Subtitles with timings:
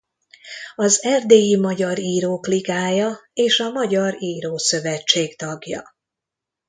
[0.75, 5.93] Az Erdélyi Magyar Írók Ligája és a Magyar Írószövetség tagja.